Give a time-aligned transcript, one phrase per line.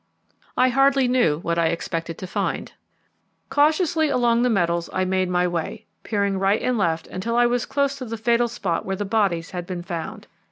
[0.57, 2.71] I hardly knew what I expected to find.
[3.51, 7.67] Cautiously along the metals I made my way, peering right and left until I was
[7.67, 10.25] close to the fatal spot where the bodies had been found.